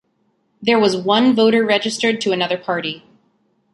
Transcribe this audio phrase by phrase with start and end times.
[0.63, 3.03] There was one voter registered to another party.